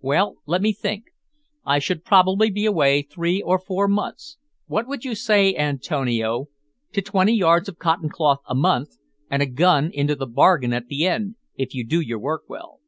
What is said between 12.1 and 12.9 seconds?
work well?"